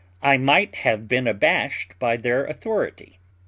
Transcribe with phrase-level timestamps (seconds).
[0.23, 3.19] "I might have been abashed by their authority."